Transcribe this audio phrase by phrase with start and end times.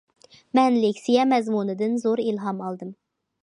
[0.59, 2.95] مەن لېكسىيە مەزمۇنىدىن زور ئىلھام ئالدىم.